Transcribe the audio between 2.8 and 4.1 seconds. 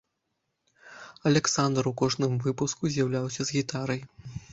з'яўляўся з гітарай.